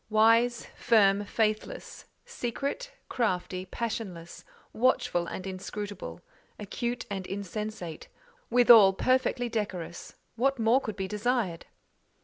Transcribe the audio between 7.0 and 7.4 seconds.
and